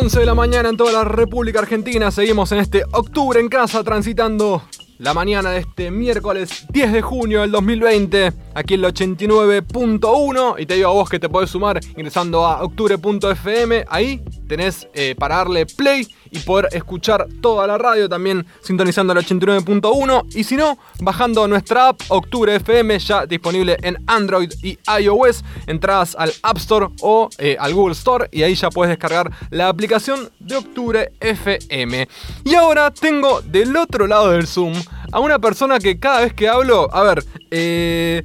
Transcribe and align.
11 0.00 0.20
de 0.20 0.24
la 0.24 0.34
mañana 0.34 0.70
en 0.70 0.78
toda 0.78 0.92
la 0.92 1.04
República 1.04 1.58
Argentina. 1.58 2.10
Seguimos 2.10 2.50
en 2.52 2.58
este 2.58 2.84
octubre 2.92 3.38
en 3.38 3.50
casa 3.50 3.84
transitando 3.84 4.62
la 4.96 5.12
mañana 5.12 5.50
de 5.50 5.58
este 5.58 5.90
miércoles 5.90 6.64
10 6.70 6.92
de 6.92 7.02
junio 7.02 7.42
del 7.42 7.50
2020, 7.50 8.32
aquí 8.54 8.74
en 8.74 8.84
el 8.84 8.94
89.1. 8.94 10.54
Y 10.58 10.64
te 10.64 10.76
digo 10.76 10.88
a 10.88 10.92
vos 10.92 11.10
que 11.10 11.18
te 11.18 11.28
podés 11.28 11.50
sumar 11.50 11.80
ingresando 11.98 12.46
a 12.46 12.62
octubre.fm. 12.62 13.84
Ahí 13.90 14.22
tenés 14.48 14.88
eh, 14.94 15.14
para 15.18 15.36
darle 15.36 15.66
play 15.66 16.06
y 16.30 16.38
poder 16.40 16.68
escuchar 16.72 17.26
toda 17.40 17.66
la 17.66 17.78
radio, 17.78 18.08
también 18.08 18.46
sintonizando 18.62 19.12
el 19.12 19.18
89.1 19.18 20.34
y 20.34 20.44
si 20.44 20.56
no, 20.56 20.78
bajando 21.00 21.46
nuestra 21.48 21.88
app 21.88 22.00
Octubre 22.08 22.54
FM 22.56 22.98
ya 22.98 23.26
disponible 23.26 23.76
en 23.82 23.96
Android 24.06 24.52
y 24.62 24.78
iOS, 25.00 25.44
entras 25.66 26.14
al 26.18 26.32
App 26.42 26.58
Store 26.58 26.88
o 27.00 27.28
eh, 27.38 27.56
al 27.58 27.74
Google 27.74 27.92
Store 27.92 28.28
y 28.30 28.42
ahí 28.42 28.54
ya 28.54 28.70
puedes 28.70 28.90
descargar 28.90 29.30
la 29.50 29.68
aplicación 29.68 30.30
de 30.38 30.56
Octubre 30.56 31.12
FM. 31.20 32.08
Y 32.44 32.54
ahora 32.54 32.90
tengo 32.90 33.40
del 33.42 33.76
otro 33.76 34.06
lado 34.06 34.30
del 34.30 34.46
Zoom 34.46 34.74
a 35.12 35.20
una 35.20 35.38
persona 35.38 35.78
que 35.78 35.98
cada 35.98 36.20
vez 36.20 36.34
que 36.34 36.48
hablo, 36.48 36.88
a 36.92 37.02
ver, 37.02 37.24
eh... 37.50 38.22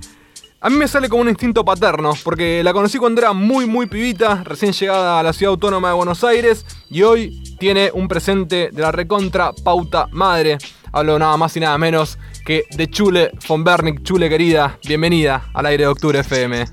A 0.65 0.69
mí 0.71 0.77
me 0.77 0.87
sale 0.87 1.09
como 1.09 1.21
un 1.21 1.29
instinto 1.29 1.63
paterno, 1.63 2.13
porque 2.23 2.63
la 2.63 2.73
conocí 2.73 2.97
cuando 2.97 3.21
era 3.21 3.33
muy, 3.33 3.67
muy 3.67 3.85
pibita, 3.85 4.41
recién 4.43 4.71
llegada 4.73 5.19
a 5.19 5.21
la 5.21 5.31
ciudad 5.31 5.51
autónoma 5.51 5.89
de 5.89 5.93
Buenos 5.93 6.23
Aires, 6.23 6.65
y 6.89 7.03
hoy 7.03 7.39
tiene 7.59 7.91
un 7.93 8.07
presente 8.07 8.69
de 8.71 8.81
la 8.81 8.91
recontra 8.91 9.51
pauta 9.63 10.07
madre. 10.09 10.57
Hablo 10.91 11.19
nada 11.19 11.37
más 11.37 11.55
y 11.55 11.59
nada 11.59 11.77
menos 11.77 12.17
que 12.47 12.63
de 12.75 12.89
Chule 12.89 13.29
von 13.47 13.63
Bernick. 13.63 14.01
Chule 14.01 14.27
querida, 14.27 14.79
bienvenida 14.83 15.51
al 15.53 15.67
aire 15.67 15.83
de 15.83 15.87
Octubre 15.87 16.17
FM. 16.17 16.65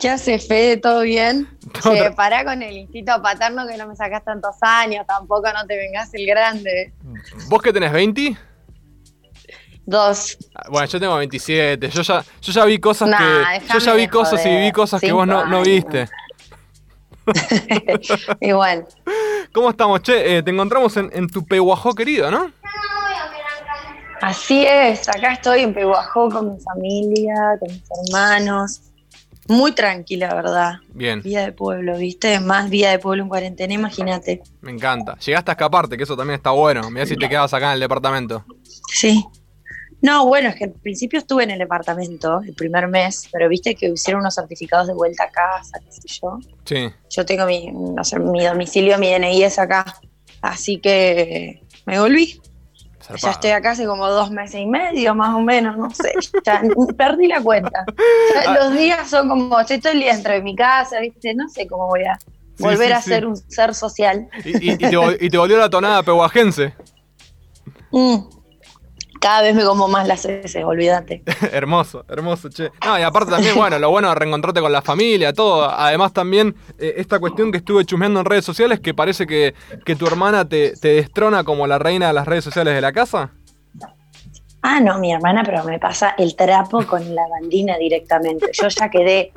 ¿Qué 0.00 0.08
hace, 0.08 0.38
Fede? 0.38 0.78
¿Todo 0.78 1.02
bien? 1.02 1.48
Pará 2.16 2.46
con 2.46 2.62
el 2.62 2.78
instinto 2.78 3.20
paterno 3.20 3.66
que 3.68 3.76
no 3.76 3.86
me 3.86 3.94
sacás 3.94 4.24
tantos 4.24 4.56
años, 4.62 5.06
tampoco 5.06 5.52
no 5.52 5.66
te 5.66 5.76
vengas 5.76 6.14
el 6.14 6.24
grande. 6.24 6.94
¿Vos 7.50 7.60
que 7.60 7.74
tenés 7.74 7.92
20? 7.92 8.47
Dos. 9.88 10.36
Bueno, 10.68 10.86
yo 10.86 11.00
tengo 11.00 11.16
27. 11.16 11.88
Yo 11.88 12.02
ya, 12.02 12.22
yo 12.42 12.52
ya 12.52 12.64
vi 12.66 12.78
cosas 12.78 13.08
que. 13.08 13.72
Yo 13.72 13.78
ya 13.78 13.94
vi 13.94 14.06
cosas 14.06 14.44
y 14.44 14.50
viví 14.50 14.70
cosas 14.70 15.00
que 15.00 15.12
vos 15.12 15.26
no, 15.26 15.46
no 15.46 15.62
viste. 15.62 16.06
Igual. 18.40 18.86
¿Cómo 19.54 19.70
estamos, 19.70 20.02
che? 20.02 20.36
Eh, 20.36 20.42
te 20.42 20.50
encontramos 20.50 20.94
en, 20.98 21.10
en, 21.14 21.26
tu 21.26 21.42
Pehuajó 21.42 21.94
querido, 21.94 22.30
¿no? 22.30 22.52
Así 24.20 24.66
es, 24.68 25.08
acá 25.08 25.32
estoy 25.32 25.62
en 25.62 25.72
Pehuajó 25.72 26.28
con 26.28 26.52
mi 26.52 26.60
familia, 26.60 27.56
con 27.58 27.68
mis 27.72 27.82
hermanos. 28.08 28.82
Muy 29.46 29.72
tranquila, 29.72 30.34
¿verdad? 30.34 30.80
Bien. 30.88 31.22
Vida 31.22 31.46
de 31.46 31.52
pueblo, 31.52 31.96
¿viste? 31.96 32.40
Más 32.40 32.68
vida 32.68 32.90
de 32.90 32.98
pueblo 32.98 33.22
en 33.22 33.30
cuarentena, 33.30 33.72
imagínate. 33.72 34.42
Me 34.60 34.70
encanta. 34.70 35.16
Llegaste 35.18 35.50
a 35.50 35.54
escaparte, 35.54 35.96
que 35.96 36.02
eso 36.02 36.14
también 36.14 36.36
está 36.36 36.50
bueno. 36.50 36.90
Mirá 36.90 37.06
si 37.06 37.16
te 37.16 37.26
quedas 37.26 37.54
acá 37.54 37.68
en 37.68 37.72
el 37.74 37.80
departamento. 37.80 38.44
Sí, 38.92 39.24
no, 40.00 40.26
bueno, 40.26 40.48
es 40.50 40.54
que 40.54 40.64
al 40.64 40.72
principio 40.72 41.18
estuve 41.18 41.42
en 41.44 41.50
el 41.50 41.58
departamento 41.58 42.40
el 42.40 42.54
primer 42.54 42.86
mes, 42.88 43.28
pero 43.32 43.48
viste 43.48 43.74
que 43.74 43.88
hicieron 43.88 44.20
unos 44.20 44.34
certificados 44.34 44.86
de 44.86 44.94
vuelta 44.94 45.24
a 45.24 45.30
casa, 45.30 45.80
qué 45.84 45.90
sé 45.90 46.20
yo. 46.20 46.38
Sí. 46.64 46.90
Yo 47.10 47.26
tengo 47.26 47.46
mi, 47.46 47.72
no 47.72 48.04
sé, 48.04 48.18
mi 48.18 48.44
domicilio, 48.44 48.98
mi 48.98 49.12
DNI 49.12 49.42
es 49.42 49.58
acá. 49.58 49.84
Así 50.40 50.78
que 50.78 51.62
me 51.84 51.98
volví. 51.98 52.40
Ya 53.16 53.30
estoy 53.30 53.50
acá 53.50 53.70
hace 53.70 53.86
como 53.86 54.06
dos 54.06 54.30
meses 54.30 54.60
y 54.60 54.66
medio, 54.66 55.14
más 55.14 55.34
o 55.34 55.40
menos, 55.40 55.76
no 55.78 55.90
sé. 55.90 56.12
Ya 56.44 56.62
perdí 56.96 57.26
la 57.26 57.40
cuenta. 57.40 57.84
Ah. 58.46 58.54
los 58.54 58.74
días 58.74 59.08
son 59.08 59.28
como, 59.28 59.58
estoy 59.58 59.80
todo 59.80 59.94
el 59.94 60.00
día 60.00 60.12
dentro 60.12 60.34
de 60.34 60.42
mi 60.42 60.54
casa, 60.54 61.00
¿viste? 61.00 61.34
No 61.34 61.48
sé 61.48 61.66
cómo 61.66 61.86
voy 61.86 62.04
a 62.04 62.18
volver 62.58 62.92
a 62.92 63.00
ser 63.00 63.26
un 63.26 63.36
ser 63.36 63.74
social. 63.74 64.28
¿Y, 64.44 64.76
te, 64.76 64.86
y, 65.20 65.30
te, 65.30 65.38
volvió 65.38 65.56
la 65.56 65.70
tonada 65.70 66.02
pehuajense? 66.02 66.74
Mm, 67.90 68.18
cada 69.20 69.42
vez 69.42 69.54
me 69.54 69.64
como 69.64 69.88
más 69.88 70.06
las 70.06 70.24
heces, 70.24 70.64
olvídate. 70.64 71.22
hermoso, 71.52 72.04
hermoso, 72.08 72.48
che. 72.48 72.70
No, 72.84 72.98
y 72.98 73.02
aparte 73.02 73.30
también, 73.30 73.54
bueno, 73.56 73.78
lo 73.78 73.90
bueno 73.90 74.08
de 74.08 74.14
reencontrarte 74.14 74.60
con 74.60 74.72
la 74.72 74.82
familia, 74.82 75.32
todo. 75.32 75.68
Además 75.68 76.12
también 76.12 76.54
eh, 76.78 76.94
esta 76.96 77.18
cuestión 77.18 77.52
que 77.52 77.58
estuve 77.58 77.84
chusmeando 77.84 78.20
en 78.20 78.26
redes 78.26 78.44
sociales, 78.44 78.80
que 78.80 78.94
parece 78.94 79.26
que, 79.26 79.54
que 79.84 79.96
tu 79.96 80.06
hermana 80.06 80.48
te, 80.48 80.76
te, 80.76 80.88
destrona 80.88 81.44
como 81.44 81.66
la 81.66 81.78
reina 81.78 82.08
de 82.08 82.12
las 82.12 82.26
redes 82.26 82.44
sociales 82.44 82.74
de 82.74 82.80
la 82.80 82.92
casa. 82.92 83.32
Ah, 84.62 84.80
no, 84.80 84.98
mi 84.98 85.12
hermana, 85.12 85.42
pero 85.44 85.62
me 85.62 85.78
pasa 85.78 86.14
el 86.18 86.34
trapo 86.34 86.84
con 86.84 87.14
la 87.14 87.26
bandina 87.28 87.78
directamente. 87.78 88.50
Yo 88.52 88.68
ya 88.68 88.90
quedé, 88.90 89.32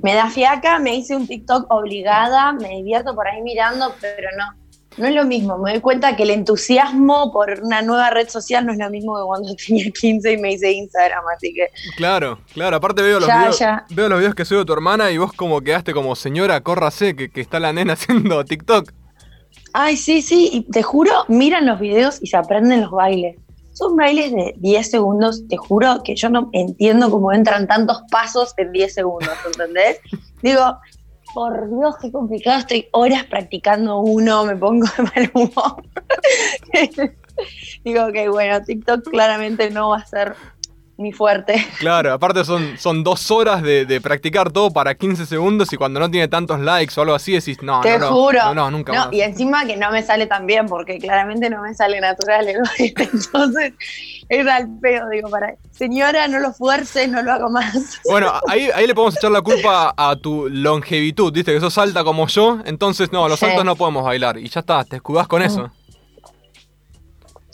me 0.00 0.14
da 0.14 0.30
fiaca, 0.30 0.78
me 0.78 0.94
hice 0.94 1.16
un 1.16 1.26
TikTok 1.26 1.70
obligada, 1.70 2.52
me 2.52 2.68
divierto 2.76 3.14
por 3.14 3.26
ahí 3.26 3.42
mirando, 3.42 3.92
pero 4.00 4.28
no 4.38 4.63
no 4.96 5.06
es 5.06 5.14
lo 5.14 5.24
mismo. 5.24 5.58
Me 5.58 5.72
doy 5.72 5.80
cuenta 5.80 6.16
que 6.16 6.22
el 6.22 6.30
entusiasmo 6.30 7.32
por 7.32 7.60
una 7.62 7.82
nueva 7.82 8.10
red 8.10 8.28
social 8.28 8.64
no 8.66 8.72
es 8.72 8.78
lo 8.78 8.90
mismo 8.90 9.16
que 9.16 9.22
cuando 9.24 9.54
tenía 9.66 9.90
15 9.90 10.32
y 10.32 10.36
me 10.38 10.52
hice 10.52 10.72
Instagram, 10.72 11.22
así 11.34 11.52
que. 11.52 11.68
Claro, 11.96 12.38
claro. 12.52 12.76
Aparte 12.76 13.02
veo 13.02 13.20
los, 13.20 13.28
videos, 13.28 13.58
veo 13.90 14.08
los 14.08 14.18
videos 14.18 14.34
que 14.34 14.44
sube 14.44 14.64
tu 14.64 14.72
hermana 14.72 15.10
y 15.10 15.18
vos 15.18 15.32
como 15.32 15.60
quedaste 15.60 15.92
como 15.92 16.14
señora, 16.16 16.60
córrase, 16.60 17.16
que, 17.16 17.30
que 17.30 17.40
está 17.40 17.60
la 17.60 17.72
nena 17.72 17.92
haciendo 17.94 18.44
TikTok. 18.44 18.92
Ay, 19.72 19.96
sí, 19.96 20.22
sí, 20.22 20.50
y 20.52 20.70
te 20.70 20.84
juro, 20.84 21.24
miran 21.26 21.66
los 21.66 21.80
videos 21.80 22.18
y 22.22 22.28
se 22.28 22.36
aprenden 22.36 22.82
los 22.82 22.92
bailes. 22.92 23.36
Son 23.72 23.96
bailes 23.96 24.30
de 24.30 24.54
10 24.58 24.88
segundos, 24.88 25.48
te 25.48 25.56
juro 25.56 26.00
que 26.04 26.14
yo 26.14 26.30
no 26.30 26.48
entiendo 26.52 27.10
cómo 27.10 27.32
entran 27.32 27.66
tantos 27.66 28.02
pasos 28.08 28.54
en 28.56 28.70
10 28.70 28.94
segundos, 28.94 29.34
¿entendés? 29.44 29.98
Digo, 30.42 30.78
por 31.34 31.68
Dios, 31.68 31.96
qué 32.00 32.10
complicado, 32.12 32.60
estoy 32.60 32.88
horas 32.92 33.24
practicando 33.24 33.98
uno, 33.98 34.44
me 34.44 34.56
pongo 34.56 34.86
de 34.96 35.02
mal 35.02 35.30
humor. 35.34 35.82
Digo 37.84 38.12
que 38.12 38.28
bueno, 38.28 38.62
TikTok 38.62 39.10
claramente 39.10 39.70
no 39.70 39.90
va 39.90 39.98
a 39.98 40.06
ser 40.06 40.36
mi 40.96 41.12
fuerte. 41.12 41.66
Claro, 41.78 42.12
aparte 42.12 42.44
son, 42.44 42.78
son 42.78 43.02
dos 43.02 43.30
horas 43.30 43.62
de, 43.62 44.00
practicar 44.02 44.52
todo 44.52 44.70
para 44.70 44.94
15 44.94 45.26
segundos 45.26 45.72
y 45.72 45.76
cuando 45.76 46.00
no 46.00 46.10
tiene 46.10 46.28
tantos 46.28 46.60
likes 46.60 46.94
o 46.96 47.02
algo 47.02 47.14
así 47.14 47.32
decís, 47.32 47.58
no, 47.62 47.80
Te 47.80 47.98
no, 47.98 48.08
juro. 48.12 48.44
no, 48.46 48.54
no, 48.54 48.70
nunca 48.70 48.92
más. 48.92 49.08
Y 49.12 49.20
encima 49.20 49.64
que 49.64 49.76
no 49.76 49.90
me 49.90 50.02
sale 50.02 50.26
tan 50.26 50.46
bien 50.46 50.66
porque 50.66 50.98
claramente 50.98 51.48
no 51.50 51.62
me 51.62 51.74
sale 51.74 52.00
natural 52.00 52.48
el 52.48 52.56
Entonces 52.78 53.72
es 54.28 54.46
al 54.46 54.68
pedo, 54.80 55.08
digo, 55.08 55.30
para, 55.30 55.54
señora, 55.70 56.28
no 56.28 56.38
lo 56.38 56.52
fuerces, 56.52 57.08
no 57.08 57.22
lo 57.22 57.32
hago 57.32 57.50
más. 57.50 58.00
Bueno, 58.08 58.32
ahí, 58.48 58.68
ahí 58.74 58.86
le 58.86 58.94
podemos 58.94 59.16
echar 59.16 59.30
la 59.30 59.42
culpa 59.42 59.94
a 59.96 60.16
tu 60.16 60.48
longevitud, 60.48 61.32
viste, 61.32 61.52
que 61.52 61.60
sos 61.60 61.76
alta 61.78 62.04
como 62.04 62.26
yo, 62.26 62.58
entonces 62.64 63.12
no, 63.12 63.28
los 63.28 63.42
altos 63.42 63.64
no 63.64 63.76
podemos 63.76 64.04
bailar 64.04 64.38
y 64.38 64.48
ya 64.48 64.60
está, 64.60 64.84
te 64.84 64.96
escudás 64.96 65.26
con 65.26 65.42
eso. 65.42 65.70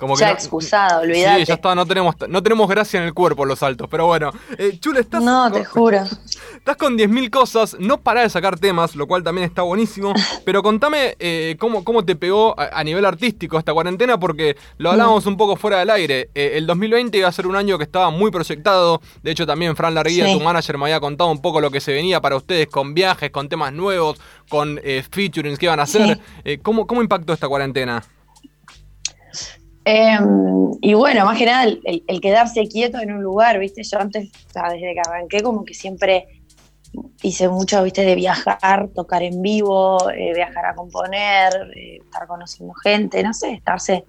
Como 0.00 0.16
ya 0.16 0.30
excusado, 0.30 1.02
olvídate. 1.02 1.40
Sí, 1.40 1.44
ya 1.44 1.54
está, 1.54 1.74
no 1.74 1.84
tenemos, 1.84 2.14
no 2.26 2.42
tenemos 2.42 2.66
gracia 2.70 2.98
en 2.98 3.04
el 3.04 3.12
cuerpo 3.12 3.44
los 3.44 3.62
altos, 3.62 3.86
pero 3.90 4.06
bueno. 4.06 4.32
Eh, 4.56 4.78
Chule, 4.80 5.00
estás. 5.00 5.22
No, 5.22 5.52
te 5.52 5.62
juro. 5.62 5.98
Estás 6.56 6.78
con 6.78 6.96
10.000 6.96 7.28
cosas, 7.28 7.76
no 7.78 8.00
para 8.00 8.22
de 8.22 8.30
sacar 8.30 8.58
temas, 8.58 8.96
lo 8.96 9.06
cual 9.06 9.22
también 9.22 9.46
está 9.46 9.60
buenísimo. 9.60 10.14
pero 10.46 10.62
contame 10.62 11.16
eh, 11.18 11.54
cómo, 11.60 11.84
cómo 11.84 12.02
te 12.02 12.16
pegó 12.16 12.58
a, 12.58 12.82
nivel 12.82 13.04
artístico 13.04 13.58
esta 13.58 13.74
cuarentena, 13.74 14.18
porque 14.18 14.56
lo 14.78 14.90
hablábamos 14.90 15.26
un 15.26 15.36
poco 15.36 15.56
fuera 15.56 15.80
del 15.80 15.90
aire. 15.90 16.30
Eh, 16.34 16.52
el 16.54 16.66
2020 16.66 17.18
iba 17.18 17.28
a 17.28 17.32
ser 17.32 17.46
un 17.46 17.56
año 17.56 17.76
que 17.76 17.84
estaba 17.84 18.08
muy 18.08 18.30
proyectado. 18.30 19.02
De 19.22 19.32
hecho, 19.32 19.46
también 19.46 19.76
Fran 19.76 19.94
Larguía, 19.94 20.32
tu 20.32 20.40
manager, 20.40 20.78
me 20.78 20.84
había 20.84 21.00
contado 21.00 21.30
un 21.30 21.42
poco 21.42 21.60
lo 21.60 21.70
que 21.70 21.80
se 21.80 21.92
venía 21.92 22.22
para 22.22 22.36
ustedes 22.36 22.68
con 22.68 22.94
viajes, 22.94 23.30
con 23.30 23.50
temas 23.50 23.74
nuevos, 23.74 24.18
con 24.48 24.80
featurings 25.10 25.58
que 25.58 25.66
iban 25.66 25.78
a 25.78 25.82
hacer. 25.82 26.18
¿cómo, 26.62 26.86
¿Cómo 26.86 27.02
impactó 27.02 27.34
esta 27.34 27.48
cuarentena? 27.48 28.02
Em, 29.92 30.70
y 30.82 30.94
bueno, 30.94 31.24
más 31.24 31.36
que 31.36 31.46
nada 31.46 31.64
el, 31.64 32.20
quedarse 32.20 32.68
quieto 32.68 33.00
en 33.00 33.10
un 33.12 33.24
lugar, 33.24 33.58
¿viste? 33.58 33.82
Yo 33.82 33.98
antes, 33.98 34.30
desde 34.30 34.94
que 34.94 35.00
arranqué, 35.04 35.42
como 35.42 35.64
que 35.64 35.74
siempre 35.74 36.28
hice 37.22 37.48
mucho, 37.48 37.82
¿viste? 37.82 38.02
De 38.02 38.14
viajar, 38.14 38.88
tocar 38.94 39.24
en 39.24 39.42
vivo, 39.42 40.08
eh, 40.10 40.32
viajar 40.32 40.66
a 40.66 40.76
componer, 40.76 41.72
eh, 41.74 41.98
estar 42.04 42.28
conociendo 42.28 42.72
gente, 42.74 43.20
no 43.24 43.34
sé, 43.34 43.50
estarse, 43.54 44.04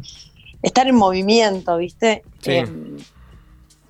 estar 0.61 0.87
en 0.87 0.93
movimiento, 0.93 1.77
¿viste? 1.77 2.21
Em, 2.45 2.97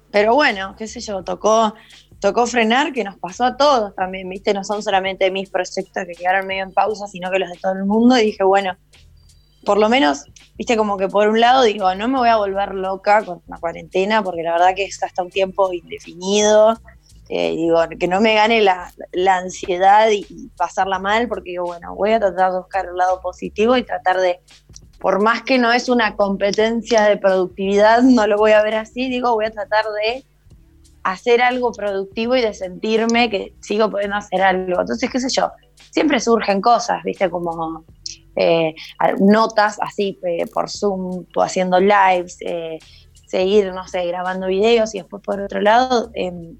pero 0.09 0.33
bueno, 0.33 0.75
qué 0.77 0.87
sé 0.87 1.01
yo, 1.01 1.25
tocó, 1.25 1.73
tocó 2.21 2.47
frenar, 2.47 2.93
que 2.93 3.03
nos 3.03 3.17
pasó 3.17 3.43
a 3.43 3.57
todos 3.57 3.93
también, 3.95 4.29
¿viste? 4.29 4.53
No 4.53 4.63
son 4.63 4.81
solamente 4.81 5.29
mis 5.29 5.49
proyectos 5.49 6.05
que 6.07 6.13
quedaron 6.13 6.47
medio 6.47 6.63
en 6.63 6.71
pausa, 6.71 7.07
sino 7.07 7.29
que 7.29 7.39
los 7.39 7.49
de 7.49 7.57
todo 7.57 7.73
el 7.73 7.83
mundo, 7.83 8.17
y 8.17 8.27
dije, 8.27 8.45
bueno, 8.45 8.77
por 9.65 9.77
lo 9.77 9.89
menos, 9.89 10.25
viste, 10.57 10.75
como 10.77 10.97
que 10.97 11.07
por 11.07 11.27
un 11.29 11.39
lado 11.39 11.63
digo, 11.63 11.93
no 11.95 12.07
me 12.07 12.17
voy 12.17 12.29
a 12.29 12.37
volver 12.37 12.73
loca 12.73 13.23
con 13.23 13.41
una 13.47 13.57
cuarentena, 13.57 14.23
porque 14.23 14.43
la 14.43 14.53
verdad 14.53 14.75
que 14.75 14.85
es 14.85 15.01
hasta 15.03 15.23
un 15.23 15.29
tiempo 15.29 15.71
indefinido. 15.73 16.79
Eh, 17.33 17.55
digo, 17.55 17.79
que 17.97 18.09
no 18.09 18.19
me 18.19 18.35
gane 18.35 18.61
la, 18.61 18.91
ansiedad 19.37 20.09
y, 20.11 20.49
pasarla 20.57 20.99
mal, 20.99 21.29
porque 21.29 21.51
digo, 21.51 21.65
bueno, 21.65 21.95
voy 21.95 22.11
a 22.11 22.19
tratar 22.19 22.51
de 22.51 22.57
buscar 22.57 22.85
el 22.87 22.97
lado 22.97 23.21
positivo 23.21 23.77
y 23.77 23.83
tratar 23.83 24.19
de, 24.19 24.41
por 24.99 25.23
más 25.23 25.41
que 25.43 25.57
no 25.57 25.71
es 25.71 25.87
una 25.87 26.17
competencia 26.17 27.03
de 27.03 27.15
productividad, 27.15 28.01
no 28.03 28.27
lo 28.27 28.37
voy 28.37 28.51
a 28.51 28.61
ver 28.61 28.75
así, 28.75 29.07
digo, 29.07 29.33
voy 29.33 29.45
a 29.45 29.51
tratar 29.51 29.85
de 29.85 30.25
hacer 31.03 31.41
algo 31.41 31.71
productivo 31.71 32.35
y 32.35 32.41
de 32.41 32.53
sentirme 32.53 33.29
que 33.29 33.55
sigo 33.61 33.89
pudiendo 33.89 34.17
hacer 34.17 34.41
algo. 34.41 34.81
Entonces, 34.81 35.09
qué 35.09 35.19
sé 35.19 35.29
yo, 35.29 35.51
siempre 35.89 36.19
surgen 36.19 36.59
cosas, 36.59 37.01
viste, 37.03 37.29
como 37.29 37.85
eh, 38.35 38.73
notas 39.19 39.77
así 39.81 40.19
eh, 40.23 40.45
por 40.47 40.69
Zoom, 40.69 41.25
haciendo 41.35 41.79
lives, 41.79 42.37
eh, 42.41 42.79
seguir, 43.27 43.73
no 43.73 43.87
sé, 43.87 44.05
grabando 44.05 44.47
videos 44.47 44.93
y 44.95 44.99
después 44.99 45.23
por 45.23 45.41
otro 45.41 45.61
lado, 45.61 46.11
em, 46.13 46.57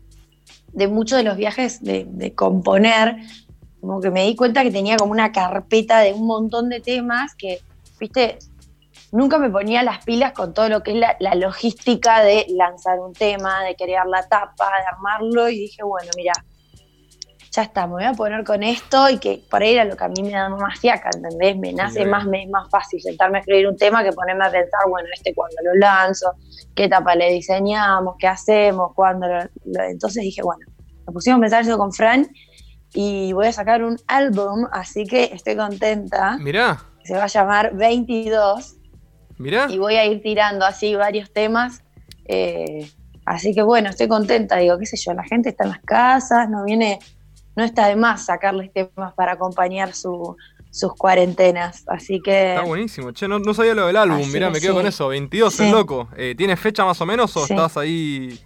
de 0.73 0.87
muchos 0.87 1.17
de 1.17 1.23
los 1.23 1.37
viajes 1.37 1.83
de, 1.83 2.05
de, 2.07 2.33
componer, 2.33 3.17
como 3.81 3.99
que 3.99 4.09
me 4.09 4.25
di 4.25 4.35
cuenta 4.35 4.63
que 4.63 4.71
tenía 4.71 4.95
como 4.95 5.11
una 5.11 5.31
carpeta 5.31 5.99
de 5.99 6.13
un 6.13 6.25
montón 6.25 6.69
de 6.69 6.79
temas 6.79 7.35
que, 7.35 7.59
viste, 7.99 8.37
nunca 9.11 9.37
me 9.37 9.49
ponía 9.49 9.83
las 9.83 10.03
pilas 10.03 10.31
con 10.33 10.53
todo 10.53 10.69
lo 10.69 10.83
que 10.83 10.91
es 10.91 11.03
la, 11.19 11.35
logística 11.35 12.23
de 12.23 12.45
lanzar 12.49 12.99
un 12.99 13.13
tema, 13.13 13.63
de 13.63 13.75
crear 13.75 14.07
la 14.07 14.27
tapa, 14.27 14.65
de 14.65 14.85
armarlo, 14.95 15.49
y 15.49 15.59
dije, 15.59 15.83
bueno, 15.83 16.09
mira, 16.15 16.33
ya 17.51 17.63
está, 17.63 17.85
me 17.85 17.93
voy 17.93 18.03
a 18.05 18.13
poner 18.13 18.45
con 18.45 18.63
esto 18.63 19.09
y 19.09 19.17
que 19.17 19.43
por 19.49 19.61
ahí 19.61 19.73
era 19.73 19.83
lo 19.83 19.97
que 19.97 20.03
a 20.05 20.07
mí 20.07 20.23
me 20.23 20.31
da 20.31 20.47
más 20.47 20.79
fiaca, 20.79 21.09
¿entendés? 21.13 21.57
Me 21.57 21.73
nace 21.73 22.05
más, 22.05 22.25
me 22.25 22.43
es 22.43 22.49
más 22.49 22.69
fácil 22.69 23.01
sentarme 23.01 23.39
a 23.39 23.41
escribir 23.41 23.67
un 23.67 23.75
tema 23.75 24.03
que 24.03 24.13
ponerme 24.13 24.45
a 24.45 24.51
pensar, 24.51 24.79
bueno, 24.89 25.09
este 25.13 25.33
cuando 25.35 25.57
lo 25.63 25.75
lanzo, 25.75 26.31
qué 26.73 26.85
etapa 26.85 27.13
le 27.15 27.29
diseñamos, 27.29 28.15
qué 28.17 28.27
hacemos, 28.27 28.93
cuándo 28.95 29.27
lo, 29.27 29.83
Entonces 29.83 30.23
dije, 30.23 30.41
bueno, 30.41 30.65
me 31.05 31.11
pusimos 31.11 31.39
a 31.39 31.41
pensar 31.41 31.63
eso 31.63 31.77
con 31.77 31.91
Fran 31.91 32.29
y 32.93 33.33
voy 33.33 33.47
a 33.47 33.51
sacar 33.51 33.83
un 33.83 33.97
álbum, 34.07 34.67
así 34.71 35.05
que 35.05 35.31
estoy 35.33 35.57
contenta. 35.57 36.37
Mirá. 36.37 36.85
Se 37.03 37.15
va 37.15 37.25
a 37.25 37.27
llamar 37.27 37.75
22 37.75 38.77
y 39.69 39.77
voy 39.77 39.95
a 39.95 40.05
ir 40.05 40.21
tirando 40.21 40.65
así 40.65 40.95
varios 40.95 41.31
temas. 41.33 41.83
Eh, 42.25 42.89
así 43.25 43.53
que 43.53 43.61
bueno, 43.61 43.89
estoy 43.89 44.07
contenta. 44.07 44.57
Digo, 44.57 44.77
qué 44.77 44.85
sé 44.85 44.95
yo, 44.97 45.13
la 45.13 45.23
gente 45.23 45.49
está 45.49 45.65
en 45.65 45.71
las 45.71 45.81
casas, 45.81 46.49
no 46.49 46.63
viene, 46.63 46.99
no 47.55 47.63
está 47.63 47.87
de 47.87 47.95
más 47.95 48.25
sacarles 48.25 48.71
temas 48.73 49.13
para 49.13 49.33
acompañar 49.33 49.93
sus 49.93 50.93
cuarentenas. 50.97 51.83
Así 51.87 52.21
que. 52.21 52.55
Está 52.55 52.65
buenísimo. 52.65 53.11
Che, 53.11 53.27
no, 53.27 53.53
sabía 53.53 53.73
lo 53.73 53.87
del 53.87 53.97
álbum. 53.97 54.31
Mirá, 54.31 54.49
me 54.49 54.59
quedo 54.59 54.75
con 54.75 54.87
eso. 54.87 55.07
22 55.07 55.59
es 55.59 55.71
loco. 55.71 56.09
Eh, 56.17 56.35
¿Tienes 56.37 56.59
fecha 56.59 56.85
más 56.85 56.99
o 57.01 57.05
menos 57.05 57.35
o 57.37 57.43
estás 57.43 57.77
ahí? 57.77 58.39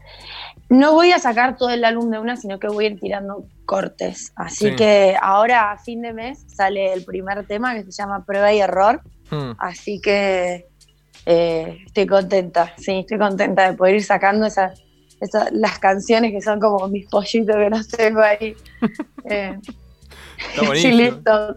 No 0.69 0.93
voy 0.93 1.11
a 1.11 1.19
sacar 1.19 1.57
todo 1.57 1.69
el 1.69 1.85
álbum 1.85 2.09
de 2.09 2.19
una, 2.19 2.37
sino 2.37 2.59
que 2.59 2.67
voy 2.67 2.85
a 2.85 2.87
ir 2.89 2.99
tirando 2.99 3.45
cortes. 3.65 4.33
Así 4.35 4.75
que 4.75 5.15
ahora 5.21 5.71
a 5.71 5.77
fin 5.77 6.01
de 6.01 6.13
mes 6.13 6.43
sale 6.47 6.93
el 6.93 7.05
primer 7.05 7.45
tema 7.45 7.75
que 7.75 7.83
se 7.83 7.91
llama 7.91 8.25
Prueba 8.25 8.51
y 8.51 8.59
Error. 8.59 9.01
Hmm. 9.29 9.51
Así 9.59 10.01
que 10.01 10.67
eh, 11.25 11.79
estoy 11.85 12.05
contenta, 12.05 12.73
sí, 12.77 12.99
estoy 12.99 13.17
contenta 13.17 13.69
de 13.69 13.77
poder 13.77 13.95
ir 13.95 14.03
sacando 14.03 14.45
esas, 14.45 14.81
las 15.51 15.79
canciones 15.79 16.31
que 16.31 16.41
son 16.41 16.59
como 16.59 16.87
mis 16.87 17.07
pollitos 17.07 17.55
que 17.55 17.69
los 17.69 17.87
tengo 17.87 18.21
ahí. 18.21 18.55
Eh, 19.27 19.57
está 20.37 20.67
buenísimo. 20.67 21.55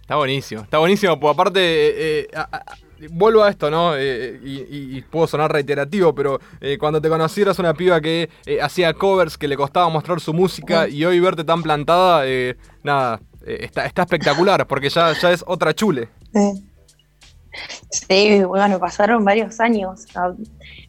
Está 0.00 0.16
buenísimo, 0.16 0.62
está 0.62 0.78
buenísimo, 0.78 1.20
porque 1.20 1.32
aparte, 1.32 1.60
eh, 2.22 2.28
vuelvo 3.12 3.44
a 3.44 3.50
esto, 3.50 3.70
¿no? 3.70 3.96
Y, 3.96 5.04
puedo 5.08 5.28
sonar 5.28 5.52
reiterativo, 5.52 6.12
pero 6.12 6.40
cuando 6.80 7.00
te 7.00 7.08
conocí 7.08 7.42
eras 7.42 7.60
una 7.60 7.72
piba 7.72 8.00
que 8.00 8.28
hacía 8.60 8.94
covers, 8.94 9.38
que 9.38 9.46
le 9.46 9.56
costaba 9.56 9.88
mostrar 9.90 10.18
su 10.18 10.34
música, 10.34 10.88
y 10.88 11.04
hoy 11.04 11.20
verte 11.20 11.44
tan 11.44 11.62
plantada, 11.62 12.24
nada, 12.82 13.20
está, 13.44 13.86
está 13.86 14.02
espectacular, 14.02 14.66
porque 14.66 14.88
ya, 14.88 15.12
ya 15.12 15.30
es 15.30 15.44
otra 15.46 15.72
chule. 15.72 16.08
Sí, 16.32 16.65
bueno, 18.46 18.78
pasaron 18.78 19.24
varios 19.24 19.60
años. 19.60 20.06
Ah, 20.14 20.32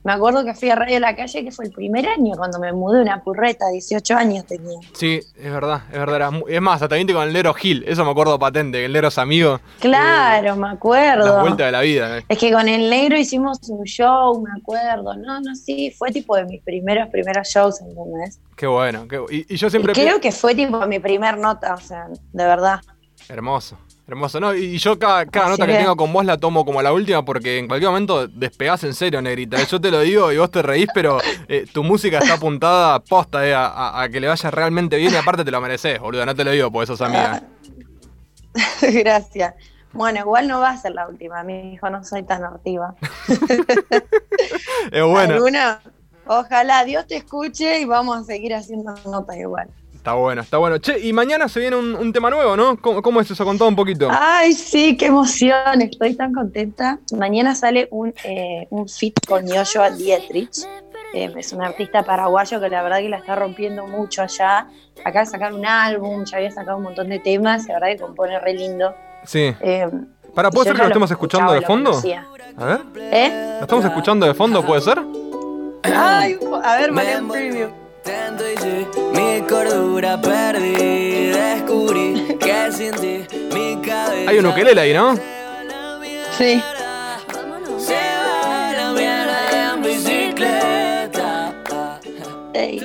me 0.03 0.13
acuerdo 0.13 0.45
que 0.45 0.53
fui 0.53 0.69
a 0.69 0.75
Radio 0.75 0.99
La 0.99 1.15
Calle, 1.15 1.43
que 1.43 1.51
fue 1.51 1.65
el 1.65 1.71
primer 1.71 2.07
año 2.07 2.35
cuando 2.37 2.59
me 2.59 2.71
mudé 2.71 3.01
una 3.01 3.21
purreta, 3.21 3.67
18 3.67 4.15
años 4.15 4.45
tenía. 4.45 4.79
Sí, 4.93 5.19
es 5.35 5.51
verdad, 5.51 5.81
es 5.91 5.99
verdad. 5.99 6.31
Es 6.47 6.61
más, 6.61 6.81
hasta 6.81 6.95
viste 6.95 7.13
con 7.13 7.23
el 7.23 7.33
Lero 7.33 7.53
Gil, 7.53 7.83
eso 7.85 8.05
me 8.05 8.11
acuerdo 8.11 8.39
patente, 8.39 8.77
que 8.79 8.85
el 8.85 8.93
Lero 8.93 9.09
es 9.09 9.17
amigo. 9.17 9.59
Claro, 9.79 10.55
me 10.55 10.69
acuerdo. 10.69 11.25
La 11.25 11.41
vuelta 11.41 11.65
de 11.65 11.71
la 11.71 11.81
vida. 11.81 12.19
Eh. 12.19 12.25
Es 12.29 12.37
que 12.37 12.51
con 12.51 12.67
el 12.69 12.89
Negro 12.89 13.17
hicimos 13.17 13.59
un 13.69 13.83
show, 13.83 14.41
me 14.41 14.51
acuerdo. 14.57 15.13
No, 15.15 15.41
no, 15.41 15.55
sí, 15.55 15.93
fue 15.97 16.11
tipo 16.11 16.35
de 16.37 16.45
mis 16.45 16.61
primeros, 16.63 17.09
primeros 17.09 17.47
shows, 17.47 17.81
¿entendés? 17.81 18.39
Qué 18.55 18.67
bueno. 18.67 19.07
Qué... 19.07 19.21
Y, 19.29 19.53
y, 19.53 19.57
yo 19.57 19.69
siempre... 19.69 19.93
creo 19.93 20.21
que 20.21 20.31
fue 20.31 20.55
tipo 20.55 20.85
mi 20.87 20.99
primer 20.99 21.37
nota, 21.37 21.73
o 21.73 21.81
sea, 21.81 22.07
de 22.07 22.43
verdad. 22.45 22.79
Hermoso. 23.29 23.77
Hermoso, 24.07 24.39
¿no? 24.39 24.55
Y 24.55 24.77
yo 24.77 24.97
cada, 24.97 25.25
nota 25.25 25.67
que, 25.67 25.73
tengo 25.73 25.97
con 25.97 26.13
vos 26.13 26.23
la 26.23 26.37
tomo 26.37 26.63
como 26.63 26.81
la 26.81 26.93
última 26.93 27.25
porque 27.25 27.57
en 27.57 27.67
cualquier 27.67 27.89
momento 27.89 28.25
despegás 28.27 28.83
en 28.85 28.93
serio, 28.93 29.21
negrita. 29.21 29.61
Yo 29.63 29.81
te 29.81 29.91
lo 29.91 29.99
digo 29.99 30.31
y 30.31 30.37
vos 30.37 30.49
te 30.49 30.61
reís, 30.61 30.87
pero 30.93 31.19
eh, 31.49 31.65
tu 31.73 31.83
música 31.83 32.19
está 32.19 32.35
apuntada 32.35 32.99
posta 33.01 33.45
eh, 33.45 33.53
a, 33.53 34.07
que 34.09 34.21
le 34.21 34.27
vaya 34.27 34.49
realmente 34.49 34.95
bien 34.95 35.11
y 35.11 35.15
aparte 35.17 35.43
te 35.43 35.51
lo 35.51 35.59
mereces, 35.59 35.99
boludo. 35.99 36.25
No 36.25 36.33
te 36.33 36.45
lo 36.45 36.51
digo 36.51 36.71
porque 36.71 36.87
sos 36.87 37.01
amiga. 37.01 37.43
Gracias. 38.81 39.55
Bueno, 39.91 40.19
igual 40.19 40.47
no 40.47 40.59
va 40.59 40.69
a 40.69 40.77
ser 40.77 40.93
la 40.93 41.07
última, 41.07 41.43
mi 41.43 41.73
hijo, 41.73 41.89
no 41.89 42.03
soy 42.03 42.23
tan 42.23 42.45
activa. 42.45 42.95
es 44.91 45.03
bueno. 45.03 45.35
Ojalá 46.27 46.83
Dios 46.83 47.07
te 47.07 47.15
escuche 47.17 47.79
y 47.79 47.85
vamos 47.85 48.17
a 48.17 48.23
seguir 48.23 48.53
haciendo 48.53 48.93
notas 49.05 49.37
igual. 49.37 49.69
Está 50.07 50.15
bueno, 50.15 50.41
está 50.41 50.57
bueno. 50.57 50.77
Che, 50.77 51.05
y 51.05 51.11
mañana 51.11 51.49
se 51.49 51.59
viene 51.59 51.75
un, 51.75 52.13
tema 52.13 52.29
nuevo, 52.29 52.55
¿no? 52.55 52.77
¿Cómo, 52.77 53.19
es 53.19 53.29
eso? 53.29 53.43
Contá 53.43 53.65
un 53.65 53.75
poquito. 53.75 54.07
Ay, 54.09 54.53
sí, 54.53 54.95
qué 54.95 55.07
emoción. 55.07 55.81
Estoy 55.81 56.13
tan 56.13 56.31
contenta. 56.31 56.99
Mañana 57.11 57.53
sale 57.55 57.89
un, 57.91 58.13
eh, 58.23 58.67
un 58.69 58.87
fit 58.87 59.19
con 59.27 59.45
Joshua 59.45 59.89
Dietrich. 59.89 60.65
Eh, 61.13 61.29
es 61.35 61.51
un 61.51 61.61
artista 61.61 62.03
paraguayo 62.03 62.61
que 62.61 62.69
la 62.69 62.83
verdad 62.83 62.99
que 62.99 63.09
la 63.09 63.17
está 63.17 63.35
rompiendo 63.35 63.85
mucho 63.85 64.21
allá. 64.21 64.67
De 64.95 65.25
sacar 65.25 65.53
un 65.53 65.65
álbum, 65.65 66.23
ya 66.23 66.37
había 66.37 66.51
sacado 66.51 66.77
un 66.77 66.83
montón 66.83 67.09
de 67.09 67.19
temas 67.19 67.65
y 67.65 67.67
la 67.67 67.73
verdad 67.73 67.87
que 67.89 67.97
compone 67.97 68.39
re 68.39 68.53
lindo. 68.53 68.95
Sí. 69.25 69.53
Eh, 69.59 69.89
¿Para, 70.33 70.51
¿puede 70.51 70.69
ser 70.69 70.75
que 70.77 70.83
lo 70.83 70.87
estemos 70.87 71.11
escuchando 71.11 71.51
de 71.51 71.63
fondo? 71.63 72.01
A 72.55 72.65
ver. 72.65 72.79
¿Eh? 72.95 73.55
¿Lo 73.57 73.63
estamos 73.63 73.83
escuchando 73.83 74.25
de 74.25 74.33
fondo, 74.33 74.65
puede 74.65 74.79
ser? 74.79 75.01
Ay, 75.83 76.39
a 76.63 76.77
ver, 76.77 76.91
un 76.91 77.29
Preview 77.29 77.86
mi 79.13 79.41
cordura 79.47 80.19
perdí, 80.21 81.27
descubrí 81.27 82.37
que 82.39 82.71
sin 82.71 82.91
ti 82.93 83.25
mi 83.53 83.81
cabeza. 83.81 84.29
Hay 84.29 84.37
un 84.39 84.45
ukelele 84.45 84.81
ahí, 84.81 84.93
¿no? 84.93 85.15
Sí. 86.37 86.61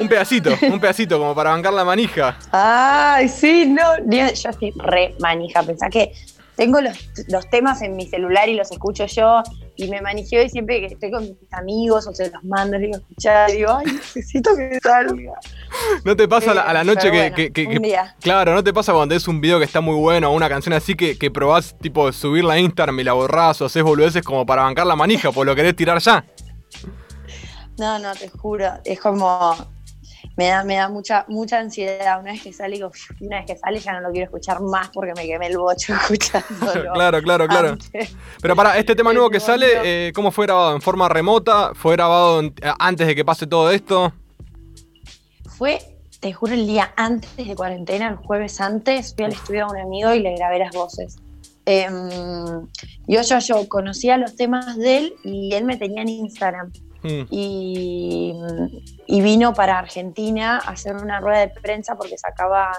Un 0.01 0.09
pedacito, 0.09 0.51
un 0.71 0.81
pedacito 0.81 1.19
como 1.19 1.35
para 1.35 1.51
bancar 1.51 1.73
la 1.73 1.85
manija. 1.85 2.37
Ay, 2.51 3.29
sí, 3.29 3.67
no, 3.67 3.83
yo 4.07 4.25
estoy 4.25 4.73
re 4.77 5.15
manija. 5.21 5.63
Pensá 5.63 5.89
que 5.89 6.13
tengo 6.57 6.81
los, 6.81 6.99
los 7.29 7.49
temas 7.49 7.81
en 7.83 7.97
mi 7.97 8.07
celular 8.07 8.49
y 8.49 8.55
los 8.55 8.71
escucho 8.71 9.07
yo 9.07 9.43
y 9.77 9.89
me 9.89 10.01
manejeo 10.01 10.43
y 10.43 10.49
siempre 10.49 10.81
que 10.81 10.87
estoy 10.87 11.11
con 11.11 11.23
mis 11.23 11.53
amigos 11.53 12.07
o 12.07 12.15
se 12.15 12.31
los 12.31 12.45
mando, 12.45 12.79
les 12.79 12.83
digo 12.83 12.99
escuchar, 12.99 13.51
digo, 13.51 13.73
ay, 13.73 13.87
necesito 13.93 14.51
que 14.57 14.79
salga. 14.81 15.33
¿No 16.05 16.17
te 16.17 16.29
pasa 16.29 16.53
a 16.53 16.73
la 16.73 16.85
noche 16.85 17.11
que, 17.11 17.81
Claro, 18.21 18.55
¿no 18.55 18.63
te 18.63 18.73
pasa 18.73 18.93
cuando 18.93 19.15
es 19.15 19.27
un 19.29 19.41
video 19.41 19.59
que 19.59 19.65
está 19.65 19.81
muy 19.81 19.97
bueno 19.97 20.31
o 20.31 20.35
una 20.35 20.49
canción 20.49 20.73
así 20.75 20.95
que, 20.95 21.19
que 21.19 21.31
probás 21.31 21.77
tipo 21.79 22.13
subirla 22.13 22.55
a 22.55 22.59
Instagram 22.59 23.01
y 23.01 23.05
la 23.05 23.13
borrás 23.15 23.61
o 23.63 23.67
haces 23.67 23.83
boludeces 23.83 24.23
como 24.23 24.45
para 24.45 24.63
bancar 24.63 24.87
la 24.87 24.97
manija, 24.97 25.33
pues 25.33 25.47
lo 25.47 25.55
querés 25.55 25.75
tirar 25.75 25.99
ya? 25.99 26.25
No, 27.79 27.99
no, 27.99 28.13
te 28.15 28.29
juro, 28.29 28.71
es 28.85 29.01
como 29.01 29.57
me 30.37 30.47
da, 30.47 30.65
me 30.65 30.77
da 30.77 30.89
mucha, 30.89 31.25
mucha 31.29 31.59
ansiedad. 31.59 32.21
Una 32.21 32.33
vez 32.33 32.43
que 32.43 32.53
sale, 32.53 32.77
digo, 32.77 32.91
una 33.21 33.39
vez 33.39 33.47
que 33.47 33.57
sale 33.57 33.79
ya 33.81 33.93
no 33.93 34.01
lo 34.01 34.11
quiero 34.11 34.25
escuchar 34.25 34.61
más 34.61 34.89
porque 34.91 35.13
me 35.15 35.27
quemé 35.27 35.49
el 35.49 35.59
bocho 35.59 35.95
escuchándolo. 36.11 36.93
claro, 36.95 37.23
claro, 37.23 37.47
claro. 37.47 37.79
Pero 38.41 38.57
para 38.57 38.79
este 38.79 38.95
tema 38.95 39.13
nuevo 39.13 39.31
que 39.31 39.41
sale, 39.41 39.67
eh, 40.09 40.13
¿cómo 40.15 40.31
fue 40.31 40.47
grabado? 40.47 40.75
¿En 40.75 40.83
forma 40.83 41.09
remota? 41.09 41.73
¿Fue 41.75 41.95
grabado 41.95 42.43
antes 42.79 43.07
de 43.07 43.15
que 43.15 43.25
pase 43.25 43.47
todo 43.47 43.71
esto? 43.71 44.13
Fue, 45.59 45.79
te 46.21 46.33
juro, 46.33 46.55
el 46.55 46.67
día 46.67 46.93
antes 46.97 47.37
de 47.37 47.55
cuarentena, 47.55 48.09
el 48.09 48.17
jueves 48.17 48.61
antes, 48.61 49.15
fui 49.15 49.25
al 49.25 49.33
estudio 49.33 49.67
a 49.67 49.71
un 49.71 49.79
amigo 49.79 50.15
y 50.15 50.21
le 50.21 50.35
grabé 50.35 50.59
las 50.59 50.75
voces. 50.75 51.17
Em, 51.65 52.67
yo, 53.07 53.23
yo, 53.23 53.39
yo 53.39 53.69
conocía 53.69 54.17
los 54.17 54.35
temas 54.35 54.77
de 54.77 54.97
él 54.97 55.15
y 55.23 55.55
él 55.55 55.65
me 55.65 55.77
tenía 55.77 56.03
en 56.03 56.09
Instagram. 56.09 56.73
Mm. 57.03 57.27
Y, 57.31 59.21
vino 59.21 59.55
para 59.55 59.79
Argentina 59.79 60.59
a 60.59 60.71
hacer 60.71 60.97
una 60.97 61.21
rueda 61.21 61.41
de 61.41 61.49
prensa 61.49 61.97
porque 61.97 62.17
sacaba 62.19 62.73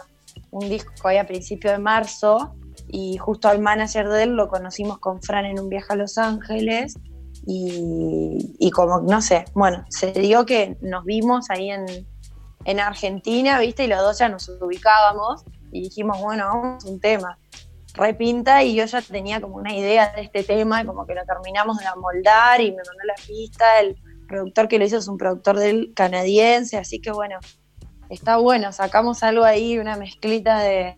un 0.52 0.70
disco 0.70 1.08
ahí 1.08 1.18
a 1.18 1.26
principio 1.26 1.72
de 1.72 1.78
marzo 1.78 2.56
y 2.88 3.18
justo 3.18 3.48
al 3.48 3.60
manager 3.60 4.10
de 4.10 4.24
él 4.24 4.36
lo 4.36 4.48
conocimos 4.50 5.00
con 5.00 5.22
Fran 5.22 5.46
en 5.46 5.60
un 5.60 5.70
viaje 5.70 5.94
a 5.94 5.96
Los 5.96 6.18
Ángeles 6.18 6.98
y, 7.46 8.72
como, 8.72 9.02
no 9.02 9.22
sé, 9.22 9.46
bueno, 9.54 9.86
se 9.90 10.12
dio 10.12 10.46
que 10.46 10.78
nos 10.82 11.04
vimos 11.04 11.50
ahí 11.50 11.72
en, 11.72 11.86
en 12.66 12.80
Argentina, 12.80 13.60
¿viste? 13.60 13.84
Y 13.84 13.88
los 13.88 14.00
dos 14.00 14.20
ya 14.20 14.30
nos 14.30 14.48
ubicábamos 14.48 15.44
y 15.72 15.82
dijimos, 15.82 16.22
bueno, 16.22 16.46
vamos 16.48 16.86
a 16.86 16.90
un 16.90 17.00
tema. 17.00 17.38
Repinta 17.96 18.64
y 18.64 18.76
yo 18.76 18.86
ya 18.86 19.02
tenía 19.02 19.42
como 19.42 19.58
una 19.58 19.76
idea 19.76 20.14
de 20.16 20.22
este 20.22 20.44
tema 20.44 20.84
como 20.86 21.06
que 21.06 21.14
lo 21.14 21.24
terminamos 21.26 21.78
de 21.78 21.86
amoldar 21.86 22.60
y 22.62 22.72
me 22.72 22.78
mandó 22.78 23.04
la 23.06 23.16
pista, 23.28 23.82
el 23.82 23.96
productor 24.28 24.68
que 24.68 24.80
lo 24.80 24.86
hizo 24.86 24.98
es 24.98 25.08
un 25.08 25.18
productor 25.18 25.58
del 25.58 25.94
canadiense, 25.96 26.78
así 26.78 27.00
que 27.00 27.12
bueno, 27.12 27.38
está 28.10 28.38
bueno, 28.38 28.72
sacamos 28.72 29.24
algo 29.24 29.44
ahí, 29.44 29.78
una 29.78 29.98
mezclita 29.98 30.60
de, 30.60 30.96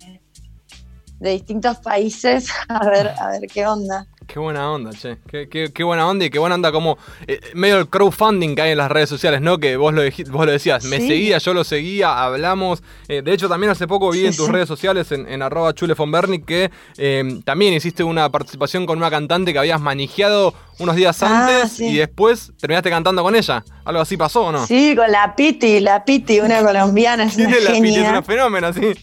de 1.19 1.29
distintos 1.29 1.77
países, 1.77 2.49
a 2.69 2.87
ver, 2.87 3.07
a 3.19 3.29
ver 3.29 3.47
qué 3.47 3.65
onda. 3.65 4.07
Qué 4.27 4.39
buena 4.39 4.71
onda, 4.71 4.91
che. 4.91 5.17
Qué, 5.49 5.83
buena 5.83 6.07
onda 6.07 6.25
y 6.25 6.29
qué 6.29 6.39
buena 6.39 6.55
onda 6.55 6.71
como 6.71 6.97
eh, 7.27 7.39
medio 7.53 7.77
el 7.77 7.87
crowdfunding 7.87 8.55
que 8.55 8.61
hay 8.63 8.71
en 8.71 8.77
las 8.77 8.91
redes 8.91 9.09
sociales, 9.09 9.41
¿no? 9.41 9.57
Que 9.57 9.77
vos 9.77 9.93
lo, 9.93 10.01
vos 10.31 10.45
lo 10.45 10.51
decías, 10.51 10.83
me 10.85 10.97
seguía, 10.99 11.37
yo 11.37 11.53
lo 11.53 11.63
seguía, 11.63 12.23
hablamos. 12.23 12.81
Eh, 13.07 13.21
de 13.21 13.33
hecho, 13.33 13.47
también 13.47 13.71
hace 13.71 13.87
poco 13.87 14.11
vi 14.11 14.25
en 14.25 14.35
tus 14.35 14.49
redes 14.49 14.67
sociales, 14.67 15.11
en, 15.11 15.27
en 15.27 15.41
arroba 15.41 15.73
chulefonbernic, 15.73 16.45
que 16.45 16.71
em, 16.97 17.41
también 17.43 17.73
hiciste 17.73 18.03
una 18.03 18.29
participación 18.29 18.85
con 18.85 18.97
una 18.97 19.09
cantante 19.09 19.53
que 19.53 19.59
habías 19.59 19.79
manejado 19.79 20.53
unos 20.79 20.95
días 20.95 21.21
ah, 21.23 21.47
antes 21.47 21.79
y 21.79 21.97
después 21.97 22.51
terminaste 22.59 22.89
cantando 22.89 23.23
con 23.23 23.35
ella. 23.35 23.63
¿Algo 23.83 24.01
así 24.01 24.17
pasó 24.17 24.45
o 24.45 24.51
no? 24.51 24.65
Sí, 24.65 24.95
con 24.95 25.11
la 25.11 25.35
Piti, 25.35 25.79
la 25.79 26.03
Piti, 26.03 26.39
una 26.39 26.63
colombiana. 26.63 27.25
Es 27.25 27.37
una 27.37 27.49
la 27.61 27.71
Piti 27.71 27.95
es 27.95 28.09
una 28.09 28.23
fenómena, 28.23 28.73
sí. 28.73 28.93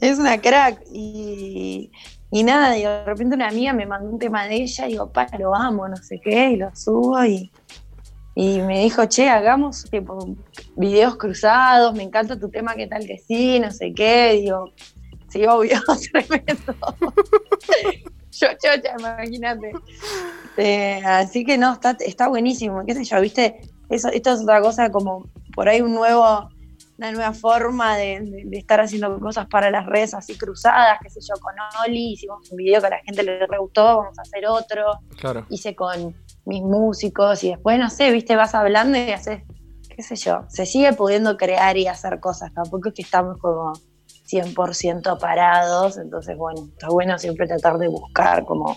Es 0.00 0.18
una 0.18 0.40
crack 0.40 0.80
y 0.92 1.90
y 2.34 2.42
nada, 2.42 2.72
de 2.72 3.04
repente 3.04 3.36
una 3.36 3.46
amiga 3.46 3.72
me 3.72 3.86
mandó 3.86 4.10
un 4.10 4.18
tema 4.18 4.44
de 4.48 4.56
ella, 4.56 4.88
y 4.88 4.90
digo, 4.90 5.08
pa, 5.12 5.28
lo 5.38 5.54
amo, 5.54 5.86
no 5.86 5.94
sé 5.94 6.20
qué, 6.20 6.50
y 6.50 6.56
lo 6.56 6.74
subo 6.74 7.24
y, 7.24 7.52
y 8.34 8.60
me 8.60 8.80
dijo, 8.80 9.04
che, 9.06 9.28
hagamos 9.28 9.84
tipo 9.84 10.18
videos 10.74 11.16
cruzados, 11.16 11.94
me 11.94 12.02
encanta 12.02 12.36
tu 12.36 12.50
tema, 12.50 12.74
qué 12.74 12.88
tal 12.88 13.06
que 13.06 13.18
sí, 13.18 13.60
no 13.60 13.70
sé 13.70 13.92
qué, 13.94 14.40
digo, 14.42 14.72
sí, 15.28 15.46
obvio, 15.46 15.80
tremendo. 16.12 16.74
yo, 18.32 18.48
chocha, 18.48 18.96
imagínate. 18.98 19.70
Eh, 20.56 21.02
así 21.04 21.44
que 21.44 21.56
no, 21.56 21.74
está, 21.74 21.96
está 22.00 22.26
buenísimo, 22.26 22.84
qué 22.84 22.94
sé 22.94 23.04
yo, 23.04 23.20
viste, 23.20 23.60
eso, 23.90 24.08
esto 24.08 24.32
es 24.32 24.40
otra 24.40 24.60
cosa 24.60 24.90
como 24.90 25.28
por 25.54 25.68
ahí 25.68 25.82
un 25.82 25.94
nuevo 25.94 26.48
una 26.98 27.12
nueva 27.12 27.32
forma 27.32 27.96
de, 27.96 28.46
estar 28.52 28.80
haciendo 28.80 29.18
cosas 29.18 29.46
para 29.46 29.70
las 29.70 29.86
redes 29.86 30.14
así 30.14 30.36
cruzadas, 30.36 30.98
qué 31.02 31.10
sé 31.10 31.20
yo, 31.20 31.34
con 31.40 31.54
Oli, 31.84 32.12
hicimos 32.12 32.48
un 32.50 32.56
video 32.56 32.80
que 32.80 32.86
a 32.86 32.90
la 32.90 32.98
gente 33.00 33.22
le 33.22 33.46
re 33.46 33.58
gustó, 33.58 33.84
vamos 33.84 34.18
a 34.18 34.22
hacer 34.22 34.46
otro. 34.46 35.00
Claro. 35.18 35.46
Hice 35.50 35.74
con 35.74 36.14
mis 36.44 36.62
músicos 36.62 37.42
y 37.42 37.50
después, 37.50 37.78
no 37.78 37.90
sé, 37.90 38.12
viste, 38.12 38.36
vas 38.36 38.54
hablando 38.54 38.98
y 38.98 39.10
haces, 39.10 39.42
qué 39.94 40.02
sé 40.02 40.16
yo, 40.16 40.44
se 40.48 40.66
sigue 40.66 40.92
pudiendo 40.92 41.36
crear 41.36 41.76
y 41.76 41.86
hacer 41.86 42.20
cosas, 42.20 42.52
tampoco 42.54 42.88
es 42.88 42.94
que 42.94 43.02
estamos 43.02 43.38
como 43.38 43.72
100% 44.30 45.18
parados, 45.18 45.96
entonces, 45.96 46.36
bueno, 46.36 46.68
está 46.72 46.88
bueno 46.88 47.18
siempre 47.18 47.46
tratar 47.46 47.78
de 47.78 47.88
buscar 47.88 48.44
como 48.44 48.76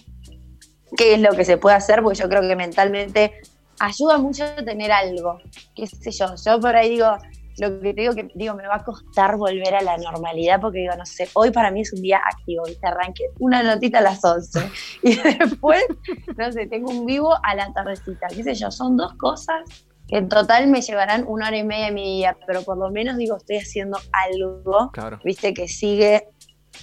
qué 0.95 1.13
es 1.13 1.21
lo 1.21 1.31
que 1.31 1.45
se 1.45 1.57
puede 1.57 1.75
hacer, 1.75 2.01
porque 2.01 2.19
yo 2.19 2.29
creo 2.29 2.41
que 2.41 2.55
mentalmente 2.55 3.33
ayuda 3.79 4.17
mucho 4.17 4.45
tener 4.65 4.91
algo, 4.91 5.39
qué 5.75 5.85
sé 5.87 6.11
yo, 6.11 6.33
yo 6.43 6.59
por 6.59 6.75
ahí 6.75 6.89
digo, 6.89 7.15
lo 7.59 7.79
que 7.81 7.93
te 7.93 8.01
digo 8.01 8.13
que 8.13 8.29
digo, 8.35 8.55
me 8.55 8.67
va 8.67 8.75
a 8.75 8.83
costar 8.83 9.35
volver 9.37 9.75
a 9.75 9.81
la 9.81 9.97
normalidad 9.97 10.61
porque 10.61 10.79
digo, 10.79 10.95
no 10.95 11.05
sé, 11.05 11.27
hoy 11.33 11.51
para 11.51 11.71
mí 11.71 11.81
es 11.81 11.93
un 11.93 12.01
día 12.01 12.21
activo, 12.23 12.63
¿viste? 12.65 12.85
Arranque 12.87 13.23
una 13.39 13.63
notita 13.63 13.99
a 13.99 14.01
las 14.01 14.23
11 14.23 14.59
y 15.03 15.15
después, 15.15 15.83
no 16.37 16.51
sé, 16.51 16.67
tengo 16.67 16.91
un 16.91 17.05
vivo 17.05 17.33
a 17.43 17.55
la 17.55 17.71
tardecita, 17.73 18.27
qué 18.27 18.43
sé 18.43 18.53
yo, 18.53 18.71
son 18.71 18.97
dos 18.97 19.13
cosas 19.15 19.61
que 20.07 20.17
en 20.17 20.29
total 20.29 20.67
me 20.67 20.81
llevarán 20.81 21.25
una 21.27 21.47
hora 21.47 21.57
y 21.57 21.63
media 21.63 21.87
de 21.87 21.91
mi 21.91 22.17
día, 22.17 22.37
pero 22.47 22.61
por 22.63 22.77
lo 22.77 22.89
menos 22.91 23.17
digo, 23.17 23.35
estoy 23.35 23.57
haciendo 23.57 23.97
algo, 24.13 24.89
¿viste? 25.23 25.53
Que 25.53 25.67
sigue 25.67 26.29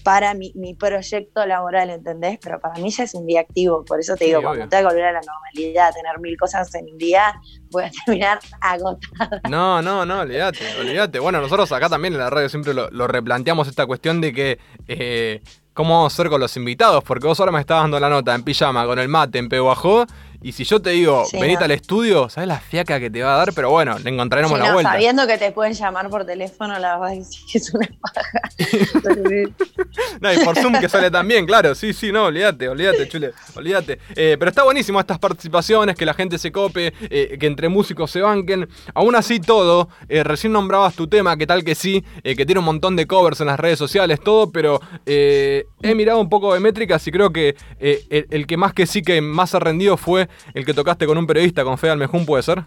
para 0.02 0.34
mi, 0.34 0.52
mi, 0.54 0.74
proyecto 0.74 1.46
laboral, 1.46 1.90
¿entendés? 1.90 2.38
Pero 2.42 2.60
para 2.60 2.80
mí 2.80 2.90
ya 2.90 3.04
es 3.04 3.14
un 3.14 3.26
día 3.26 3.40
activo, 3.40 3.84
por 3.84 4.00
eso 4.00 4.16
te 4.16 4.26
digo, 4.26 4.42
cuando 4.42 4.68
tenga 4.68 4.82
que 4.82 4.94
volver 4.94 5.04
a 5.04 5.12
la 5.12 5.20
normalidad, 5.20 5.92
tener 5.94 6.18
mil 6.20 6.36
cosas 6.36 6.74
en 6.74 6.86
un 6.90 6.98
día, 6.98 7.34
voy 7.70 7.84
a 7.84 7.90
terminar 8.04 8.38
agotada. 8.60 9.40
No, 9.48 9.82
no, 9.82 10.04
no, 10.04 10.20
olvídate, 10.20 10.64
olvídate. 10.80 11.18
Bueno, 11.18 11.40
nosotros 11.40 11.70
acá 11.72 11.88
también 11.88 12.14
en 12.14 12.20
la 12.20 12.30
radio 12.30 12.48
siempre 12.48 12.74
lo, 12.74 13.06
replanteamos 13.06 13.68
esta 13.68 13.86
cuestión 13.86 14.20
de 14.20 14.32
que... 14.32 14.58
Eh, 14.88 15.42
¿Cómo 15.74 15.96
vamos 15.96 16.12
a 16.12 16.14
hacer 16.14 16.30
con 16.30 16.40
los 16.40 16.56
invitados? 16.56 17.02
Porque 17.02 17.26
vos 17.26 17.40
ahora 17.40 17.50
me 17.50 17.58
estás 17.58 17.82
dando 17.82 17.98
la 17.98 18.08
nota 18.08 18.32
en 18.32 18.44
pijama, 18.44 18.86
con 18.86 19.00
el 19.00 19.08
mate, 19.08 19.40
en 19.40 19.48
peguajó, 19.48 20.06
y 20.44 20.52
si 20.52 20.64
yo 20.64 20.78
te 20.78 20.90
digo, 20.90 21.24
venite 21.32 21.64
al 21.64 21.70
estudio, 21.70 22.28
¿sabes 22.28 22.46
la 22.46 22.60
fiaca 22.60 23.00
que 23.00 23.08
te 23.08 23.22
va 23.22 23.32
a 23.32 23.38
dar? 23.38 23.54
Pero 23.54 23.70
bueno, 23.70 23.98
le 23.98 24.10
encontraremos 24.10 24.58
la 24.58 24.74
vuelta. 24.74 24.92
Sabiendo 24.92 25.26
que 25.26 25.38
te 25.38 25.52
pueden 25.52 25.72
llamar 25.72 26.10
por 26.10 26.26
teléfono, 26.26 26.78
la 26.78 26.98
verdad 26.98 27.16
es 27.16 27.30
que 27.50 27.56
es 27.56 27.72
una 27.72 27.88
paja. 27.98 28.20
no, 30.20 30.32
y 30.34 30.44
por 30.44 30.58
Zoom 30.58 30.78
que 30.78 30.90
sale 30.90 31.10
también, 31.10 31.46
claro. 31.46 31.74
Sí, 31.74 31.94
sí, 31.94 32.12
no, 32.12 32.26
olvídate, 32.26 32.68
olvídate, 32.68 33.08
chule, 33.08 33.32
olvídate. 33.54 34.00
Eh, 34.14 34.36
pero 34.38 34.50
está 34.50 34.64
buenísimo 34.64 35.00
estas 35.00 35.18
participaciones, 35.18 35.96
que 35.96 36.04
la 36.04 36.12
gente 36.12 36.36
se 36.36 36.52
cope, 36.52 36.92
eh, 37.08 37.38
que 37.40 37.46
entre 37.46 37.70
músicos 37.70 38.10
se 38.10 38.20
banquen. 38.20 38.68
Aún 38.92 39.16
así, 39.16 39.40
todo, 39.40 39.88
eh, 40.10 40.24
recién 40.24 40.52
nombrabas 40.52 40.94
tu 40.94 41.06
tema, 41.06 41.38
que 41.38 41.46
tal 41.46 41.64
que 41.64 41.74
sí, 41.74 42.04
que 42.22 42.44
tiene 42.44 42.58
un 42.58 42.66
montón 42.66 42.96
de 42.96 43.06
covers 43.06 43.40
en 43.40 43.46
las 43.46 43.58
redes 43.58 43.78
sociales, 43.78 44.20
todo, 44.22 44.52
pero 44.52 44.78
he 45.06 45.94
mirado 45.94 46.20
un 46.20 46.28
poco 46.28 46.52
de 46.52 46.60
métricas 46.60 47.06
y 47.06 47.10
creo 47.10 47.32
que 47.32 47.56
el, 47.80 48.26
el 48.28 48.46
que 48.46 48.58
más 48.58 48.74
que 48.74 48.86
sí 48.86 49.00
que 49.00 49.22
más 49.22 49.54
ha 49.54 49.58
rendido 49.58 49.96
fue 49.96 50.28
el 50.54 50.64
que 50.64 50.74
tocaste 50.74 51.06
con 51.06 51.18
un 51.18 51.26
periodista, 51.26 51.64
con 51.64 51.78
Fede 51.78 51.92
Almejún, 51.92 52.26
¿puede 52.26 52.42
ser? 52.42 52.64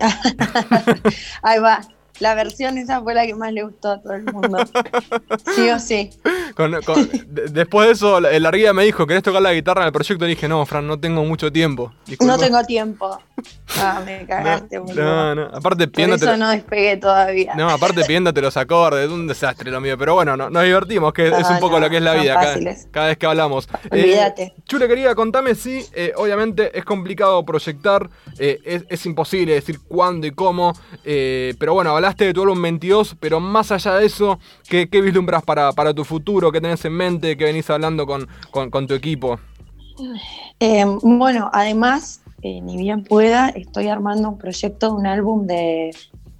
Ahí 1.42 1.58
va. 1.60 1.80
La 2.20 2.34
versión 2.34 2.78
esa 2.78 3.00
fue 3.00 3.14
la 3.14 3.26
que 3.26 3.34
más 3.34 3.52
le 3.52 3.64
gustó 3.64 3.92
a 3.92 4.02
todo 4.02 4.14
el 4.14 4.24
mundo. 4.24 4.58
Sí 5.54 5.68
o 5.70 5.78
sí. 5.78 6.10
después 7.50 7.86
de 7.86 7.92
eso, 7.92 8.18
el 8.18 8.46
Arguía 8.46 8.72
me 8.72 8.84
dijo, 8.84 9.06
¿querés 9.06 9.22
tocar 9.22 9.42
la 9.42 9.52
guitarra 9.52 9.82
en 9.82 9.86
el 9.86 9.92
proyecto? 9.92 10.24
Y 10.24 10.28
dije, 10.28 10.48
no, 10.48 10.64
Fran, 10.66 10.86
no 10.86 10.98
tengo 10.98 11.24
mucho 11.24 11.50
tiempo. 11.52 11.92
No 12.20 12.38
tengo 12.38 12.62
tiempo. 12.64 13.18
Ah, 13.78 14.02
me 14.04 14.26
cagaste, 14.26 14.78
no, 14.78 14.94
No, 14.94 15.34
no, 15.34 15.42
aparte 15.52 15.88
Por 15.88 16.10
eso 16.10 16.36
no 16.36 16.50
despegué 16.50 16.96
todavía. 16.96 17.54
No, 17.54 17.68
aparte 17.70 18.04
piéndate 18.04 18.40
los 18.40 18.56
acordes, 18.56 19.08
un 19.10 19.26
desastre 19.26 19.70
lo 19.70 19.80
mío. 19.80 19.96
Pero 19.98 20.14
bueno, 20.14 20.36
nos 20.36 20.64
divertimos, 20.64 21.12
que 21.12 21.28
es 21.28 21.50
un 21.50 21.58
poco 21.58 21.80
lo 21.80 21.88
que 21.90 21.96
es 21.96 22.02
la 22.02 22.14
vida 22.14 22.34
cada, 22.90 23.06
vez 23.06 23.18
que 23.18 23.26
hablamos. 23.26 23.68
Olvídate. 23.90 24.42
Eh, 24.42 24.54
Chule, 24.64 24.88
querida, 24.88 25.14
contame 25.14 25.54
si, 25.54 25.84
eh, 25.94 26.12
obviamente, 26.16 26.76
es 26.76 26.84
complicado 26.84 27.44
proyectar, 27.44 28.08
eh, 28.38 28.84
es, 28.88 29.06
imposible 29.06 29.54
decir 29.54 29.80
cuándo 29.80 30.26
y 30.26 30.30
cómo, 30.30 30.72
pero 31.02 31.74
bueno, 31.74 31.92
hablaste 32.02 32.24
de 32.24 32.34
tu 32.34 32.42
álbum 32.42 32.60
22, 32.60 33.16
pero 33.20 33.38
más 33.38 33.70
allá 33.70 33.94
de 33.94 34.06
eso, 34.06 34.40
¿qué, 34.68 34.86
vislumbras 34.86 35.44
para, 35.44 35.70
para 35.70 35.94
tu 35.94 36.04
futuro? 36.04 36.50
¿Qué 36.50 36.60
tenés 36.60 36.84
en 36.84 36.94
mente? 36.94 37.36
¿Qué 37.36 37.44
venís 37.44 37.70
hablando 37.70 38.06
con, 38.06 38.86
tu 38.88 38.94
equipo? 38.94 39.38
Em, 40.58 40.98
bueno, 41.00 41.48
además, 41.52 42.22
eh, 42.42 42.60
ni 42.60 42.76
bien 42.76 43.04
pueda, 43.04 43.50
estoy 43.50 43.86
armando 43.86 44.30
un 44.30 44.38
proyecto, 44.38 44.92
un 44.92 45.06
álbum 45.06 45.46
de 45.46 45.94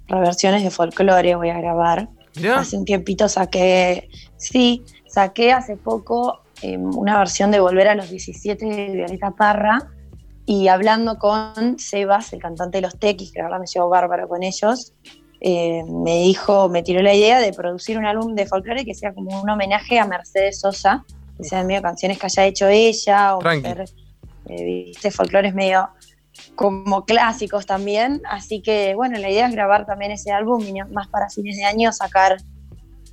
reversiones 0.07 0.63
de 0.63 0.69
folclore, 0.69 1.35
voy 1.35 1.49
a 1.49 1.57
grabar. 1.57 2.09
Hace 2.53 2.77
un 2.77 2.83
tiempito 2.83 3.29
saqué, 3.29 4.09
sí, 4.35 4.83
saqué 5.07 5.53
hace 5.53 5.77
poco 5.77 6.41
em, 6.61 6.83
una 6.97 7.17
versión 7.17 7.51
de 7.51 7.61
Volver 7.61 7.87
a 7.87 7.95
los 7.95 8.09
17 8.09 8.65
de 8.65 8.89
Violeta 8.91 9.31
Parra 9.31 9.87
y 10.45 10.67
hablando 10.67 11.17
con 11.19 11.79
Sebas, 11.79 12.33
el 12.33 12.41
cantante 12.41 12.79
de 12.79 12.81
los 12.81 12.99
Tequis, 12.99 13.31
que 13.31 13.39
la 13.39 13.45
verdad 13.45 13.59
me 13.61 13.67
llevo 13.67 13.87
bárbaro 13.87 14.27
con 14.27 14.43
ellos, 14.43 14.91
eh, 15.45 15.83
me 15.83 16.19
dijo, 16.19 16.69
me 16.69 16.83
tiró 16.83 17.01
la 17.01 17.13
idea 17.13 17.41
de 17.41 17.51
producir 17.51 17.97
un 17.97 18.05
álbum 18.05 18.33
de 18.33 18.45
folclore 18.45 18.85
que 18.85 18.93
sea 18.93 19.13
como 19.13 19.41
un 19.41 19.49
homenaje 19.49 19.99
a 19.99 20.05
Mercedes 20.05 20.61
Sosa, 20.61 21.03
que 21.37 21.43
sean 21.43 21.67
medio 21.67 21.81
canciones 21.81 22.17
que 22.17 22.27
haya 22.27 22.45
hecho 22.45 22.69
ella, 22.69 23.35
o 23.35 23.41
eh, 23.51 23.83
viste, 24.45 25.11
folclores 25.11 25.53
medio 25.53 25.89
como 26.55 27.03
clásicos 27.03 27.65
también. 27.65 28.21
Así 28.25 28.61
que 28.61 28.95
bueno, 28.95 29.19
la 29.19 29.29
idea 29.29 29.47
es 29.47 29.53
grabar 29.53 29.85
también 29.85 30.11
ese 30.11 30.31
álbum 30.31 30.63
y 30.65 30.81
más 30.93 31.09
para 31.09 31.29
fines 31.29 31.57
de 31.57 31.65
año 31.65 31.91
sacar, 31.91 32.37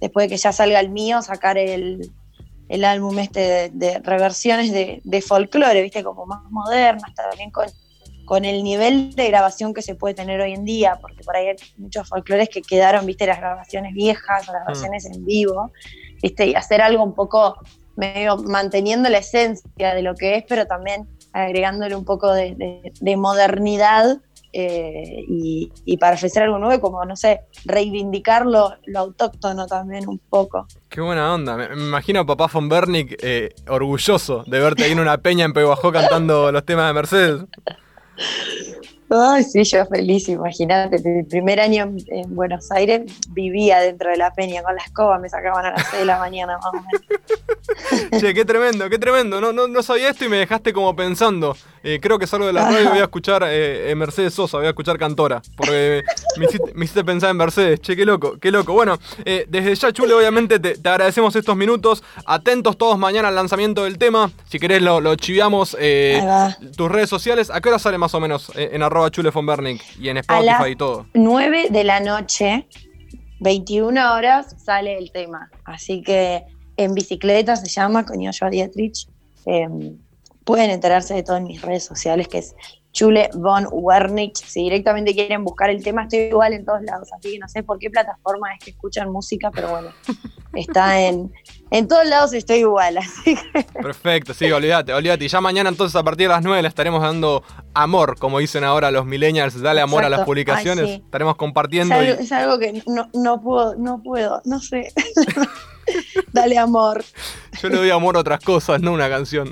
después 0.00 0.26
de 0.26 0.28
que 0.28 0.37
ya 0.37 0.52
salga 0.52 0.78
el 0.78 0.90
mío, 0.90 1.22
sacar 1.22 1.58
el, 1.58 2.12
álbum 2.84 3.18
este 3.18 3.70
de, 3.75 3.99
reversiones 4.04 4.70
de, 4.70 5.00
de 5.02 5.20
folclore, 5.20 5.82
viste, 5.82 6.04
como 6.04 6.26
más 6.26 6.44
modernas, 6.49 7.12
también 7.12 7.50
con 7.50 7.66
con 8.30 8.44
el 8.44 8.62
nivel 8.62 9.12
de 9.16 9.26
grabación 9.26 9.75
que 9.75 9.82
se 9.82 9.96
puede 9.96 10.14
tener 10.14 10.40
hoy 10.40 10.52
en 10.52 10.64
día, 10.64 10.96
porque 11.00 11.25
por 11.25 11.34
ahí 11.34 11.49
hay 11.49 11.56
muchos 11.78 12.08
folclores 12.08 12.49
que 12.49 12.62
quedaron, 12.62 13.04
viste, 13.04 13.26
las 13.26 13.38
grabaciones 13.40 13.92
viejas 13.92 14.46
las 14.46 14.62
mm. 14.62 14.66
versiones 14.68 15.04
en 15.06 15.25
vivo, 15.25 15.72
viste, 16.22 16.46
y 16.46 16.54
hacer 16.54 16.80
algo 16.80 17.02
un 17.02 17.16
poco 17.16 17.56
medio 17.96 18.37
manteniendo 18.37 19.08
la 19.08 19.18
esencia 19.18 19.96
de 19.96 20.02
lo 20.02 20.14
que 20.14 20.37
es, 20.37 20.44
pero 20.49 20.64
también 20.68 21.08
agregándole 21.32 21.96
un 21.96 22.04
poco 22.04 22.32
de, 22.32 23.16
modernidad 23.16 24.20
eh, 24.52 25.25
y, 25.26 25.96
para 25.96 26.14
ofrecer 26.14 26.44
algo 26.44 26.60
nuevo, 26.60 26.80
como, 26.80 27.04
no 27.04 27.16
sé, 27.16 27.40
reivindicar 27.64 28.46
lo, 28.46 28.75
autóctono 28.94 29.66
también 29.66 30.08
un 30.08 30.20
poco. 30.20 30.68
Qué 30.88 31.00
buena 31.00 31.34
onda. 31.34 31.56
Me, 31.56 31.64
imagino 31.75 32.20
a 32.20 32.26
papá 32.26 32.46
von 32.46 32.68
Bernick 32.68 33.18
eh, 33.25 33.49
orgulloso 33.66 34.44
de 34.46 34.60
verte 34.60 34.84
ahí 34.84 34.92
en 34.92 35.00
una 35.00 35.18
peña 35.18 35.44
en 35.46 35.52
Peguajó 35.52 35.90
cantando 35.90 36.52
los 36.52 36.64
temas 36.64 36.87
de 36.87 36.92
Mercedes. 36.92 37.44
Ay, 39.12 39.43
sí, 39.43 39.65
yo 39.65 39.85
feliz, 39.87 40.29
imagínate, 40.29 40.97
el 40.97 41.27
primer 41.27 41.59
año 41.59 41.93
en, 42.07 42.35
Buenos 42.37 42.71
Aires 42.71 43.03
vivía 43.31 43.81
dentro 43.81 44.09
de 44.09 44.17
la 44.17 44.33
peña 44.33 44.62
con 44.62 44.77
la 44.77 44.83
escoba, 44.83 45.19
me 45.19 45.29
sacaban 45.29 45.67
a 45.67 45.73
las 45.73 45.85
6 45.89 46.00
de 46.00 46.07
la 46.07 46.19
mañana 46.19 46.59
más. 46.59 48.21
Che, 48.21 48.33
qué 48.33 48.45
tremendo, 48.45 48.89
qué 48.89 48.99
tremendo, 48.99 49.41
no, 49.41 49.53
no, 49.53 49.67
no 49.67 49.83
sabía 49.83 50.11
esto 50.11 50.25
y 50.25 50.29
me 50.29 50.37
dejaste 50.37 50.73
como 50.73 50.95
pensando. 50.95 51.57
Eh, 51.82 51.99
creo 52.00 52.18
que 52.18 52.26
salgo 52.26 52.46
de 52.46 52.52
la 52.52 52.66
radio 52.66 52.82
y 52.82 52.88
voy 52.88 52.99
a 52.99 53.04
escuchar 53.04 53.44
eh, 53.46 53.92
Mercedes 53.96 54.34
Sosa, 54.34 54.58
voy 54.58 54.66
a 54.66 54.70
escuchar 54.70 54.99
Cantora. 54.99 55.40
Porque 55.56 56.02
me 56.37 56.84
hiciste, 56.84 57.04
pensar 57.04 57.30
en 57.30 57.37
Mercedes. 57.37 57.80
Che, 57.80 57.96
qué 57.96 58.04
loco, 58.04 58.37
qué 58.38 58.50
loco. 58.50 58.72
Bueno, 58.72 58.99
eh, 59.25 59.46
desde 59.49 59.75
ya, 59.75 59.92
Chule, 59.92 60.14
obviamente 60.14 60.58
te, 60.58 60.88
agradecemos 60.88 61.34
estos 61.37 61.56
minutos. 61.56 62.02
Atentos 62.26 62.76
todos 62.76 62.99
mañana 62.99 63.28
al 63.28 63.34
lanzamiento 63.34 63.84
del 63.84 63.99
tema. 63.99 64.30
Si 64.49 64.58
querés, 64.58 64.82
lo, 64.82 65.00
lo 65.00 65.14
chiviamos 65.16 65.76
tus 66.76 66.90
redes 66.90 67.08
sociales. 67.08 67.50
¿A 67.50 67.60
qué 67.60 67.68
hora 67.68 67.78
sale 67.78 67.99
más 67.99 68.14
o 68.14 68.20
menos 68.20 68.52
en 68.54 68.82
arroba 68.82 69.10
Chule 69.10 69.30
y 69.99 70.08
en 70.08 70.16
Spotify 70.18 70.70
y 70.70 70.76
todo? 70.76 71.06
9 71.14 71.68
de 71.70 71.84
la 71.84 72.00
noche, 72.00 72.66
21 73.40 74.14
horas, 74.14 74.54
sale 74.62 74.99
el 74.99 75.12
tema. 75.12 75.50
Así 75.64 76.02
que 76.02 76.42
en 76.76 76.94
bicicleta 76.94 77.56
se 77.56 77.68
llama 77.68 78.04
con 78.04 78.25
Joshua 78.25 78.50
Dietrich. 78.50 79.06
Em, 79.46 79.99
pueden 80.44 80.70
enterarse 80.70 81.14
de 81.14 81.23
todo 81.23 81.37
en 81.37 81.44
mis 81.44 81.62
redes 81.62 81.85
sociales, 81.85 82.28
que 82.28 82.38
es 82.38 82.54
Chule 82.92 83.30
von 83.35 83.66
Wernich. 83.70 84.37
Si 84.44 84.62
directamente 84.64 85.14
quieren 85.14 85.44
buscar 85.44 85.70
el 85.70 85.82
tema, 85.82 86.02
estoy 86.02 86.20
igual 86.20 86.52
en 86.52 86.64
todos 86.64 86.82
lados, 86.82 87.09
así 87.12 87.32
que 87.32 87.38
no 87.38 87.49
sé 87.49 87.62
por 87.62 87.78
qué 87.78 87.90
plataforma 87.90 88.52
es 88.54 88.64
que 88.64 88.70
escuchan 88.70 89.11
música, 89.12 89.50
pero 89.50 89.70
bueno, 89.70 89.90
está 90.54 91.00
en, 91.00 91.32
en 91.70 91.87
todos 91.87 92.06
lados 92.06 92.32
estoy 92.32 92.59
igual, 92.59 92.99
así 92.99 93.37
que... 93.37 93.62
Perfecto, 93.80 94.35
sí, 94.35 94.50
olvídate, 94.50 94.92
olvídate. 94.92 95.25
Y 95.25 95.28
ya 95.28 95.40
mañana 95.40 95.70
entonces 95.70 95.94
a 95.94 96.02
partir 96.02 96.28
de 96.28 96.35
las 96.35 96.42
9 96.42 96.62
le 96.62 96.68
estaremos 96.68 97.02
dando 97.02 97.44
amor, 97.75 98.18
como 98.18 98.38
dicen 98.38 98.64
ahora 98.64 98.90
los 98.90 99.06
millennials, 99.06 99.61
dale 99.61 99.80
amor 99.80 100.04
a 100.04 100.09
las 100.09 100.25
publicaciones. 100.25 101.00
Estaremos 101.00 101.37
compartiendo. 101.37 101.94
Es 101.94 102.32
algo, 102.32 102.59
que 102.59 102.82
no, 102.87 103.09
no 103.14 103.40
puedo, 103.40 103.76
no 103.76 104.02
puedo, 104.02 104.42
no 104.44 104.61
sé. 104.61 104.92
Dale 106.33 106.59
amor. 106.59 107.05
Yo 107.61 107.69
le 107.69 107.76
doy 107.76 107.90
amor 107.90 108.17
a 108.17 108.21
otras 108.21 108.43
cosas, 108.43 108.81
no 108.81 108.93
una 108.93 109.09
canción. 109.09 109.50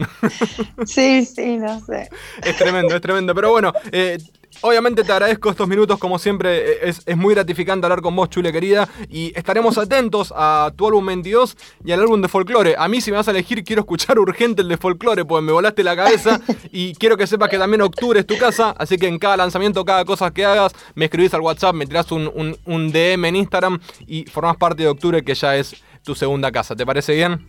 Sí, 0.87 1.25
sí, 1.25 1.57
no 1.57 1.81
sé. 1.85 2.09
Es 2.43 2.57
tremendo, 2.57 2.95
es 2.95 3.01
tremendo. 3.01 3.35
Pero 3.35 3.51
bueno, 3.51 3.73
eh, 3.93 4.19
Obviamente 4.61 5.05
te 5.05 5.13
agradezco 5.13 5.51
estos 5.51 5.69
minutos, 5.69 5.99
como 5.99 6.19
siempre, 6.19 6.89
eh, 6.89 6.93
es, 7.07 7.17
muy 7.17 7.35
gratificante 7.35 7.87
hablar 7.87 8.01
con 8.01 8.17
vos, 8.17 8.29
chule 8.29 8.53
querida, 8.53 8.89
y 9.09 9.33
estaremos 9.37 9.79
atentos 9.79 10.33
a 10.35 10.73
tu 10.75 10.89
álbum 10.89 11.07
22 11.07 11.57
y 11.85 11.93
al 11.93 12.01
álbum 12.01 12.21
de 12.21 12.29
folclore. 12.29 12.75
A 12.77 12.89
mí, 12.89 13.01
si 13.01 13.13
me 13.13 13.19
vas 13.19 13.29
a 13.29 13.31
elegir, 13.31 13.63
quiero 13.63 13.83
escuchar 13.83 14.19
urgente 14.19 14.63
el 14.63 14.69
de 14.69 14.77
folclore, 14.77 15.25
porque 15.25 15.47
me 15.47 15.53
volaste 15.53 15.85
la 15.85 15.95
cabeza, 15.95 16.41
y 16.73 16.95
quiero 16.95 17.17
que 17.17 17.29
sepas 17.29 17.51
que 17.51 17.59
también 17.59 17.83
octubre 17.83 18.19
es 18.19 18.27
tu 18.27 18.37
casa, 18.37 18.75
así 18.79 18.97
que 18.97 19.07
en 19.07 19.21
cada 19.21 19.37
lanzamiento, 19.37 19.85
cada 19.85 20.05
cosa 20.05 20.33
que 20.33 20.45
hagas, 20.45 20.73
me 20.97 21.05
escribís 21.05 21.33
al 21.35 21.41
WhatsApp, 21.41 21.75
me 21.75 21.87
tirás 21.87 22.11
un, 22.11 22.59
un 22.65 22.93
DM 22.93 23.27
en 23.27 23.37
Instagram 23.37 23.79
y 24.09 24.25
formás 24.25 24.57
parte 24.57 24.83
de 24.83 24.89
octubre, 24.89 25.23
que 25.23 25.35
ya 25.35 25.55
es 25.55 25.77
tu 26.03 26.15
segunda 26.15 26.51
casa. 26.53 26.75
¿Te 26.77 26.87
parece 26.87 27.15
bien? 27.15 27.47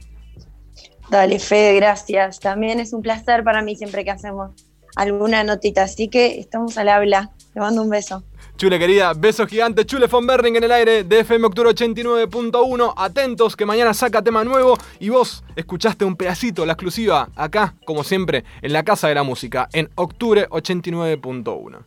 Dale, 1.10 1.40
Fede, 1.40 1.76
gracias. 1.76 2.40
También 2.40 2.80
es 2.80 2.94
un 2.94 3.02
placer 3.02 3.44
para 3.44 3.62
mí 3.62 3.76
siempre 3.76 4.04
que 4.04 4.12
hacemos 4.12 4.52
alguna 4.96 5.44
notita. 5.44 5.84
Así 5.84 6.08
que 6.08 6.40
estamos 6.40 6.78
al 6.78 6.90
habla. 6.90 7.32
Te 7.54 7.60
mando 7.60 7.82
un 7.82 7.90
beso. 7.90 8.24
Chule 8.60 8.78
querida, 8.78 9.14
beso 9.14 9.48
gigante, 9.48 9.86
Chule 9.86 10.08
von 10.08 10.28
Berning 10.28 10.58
en 10.58 10.66
el 10.66 10.72
aire 10.74 11.06
de 11.06 11.20
FM 11.22 11.48
Octubre 11.48 11.70
89.1. 11.70 12.94
Atentos 12.98 13.56
que 13.56 13.66
mañana 13.66 13.94
saca 13.94 14.22
tema 14.22 14.44
nuevo 14.44 14.78
y 15.00 15.08
vos 15.08 15.46
escuchaste 15.56 16.04
un 16.04 16.18
pedacito, 16.18 16.66
la 16.66 16.74
exclusiva, 16.74 17.30
acá, 17.38 17.76
como 17.86 18.04
siempre, 18.04 18.44
en 18.62 18.74
la 18.74 18.84
Casa 18.84 19.08
de 19.08 19.16
la 19.16 19.24
Música, 19.24 19.70
en 19.72 19.90
Octubre 19.96 20.50
89.1. 20.50 21.80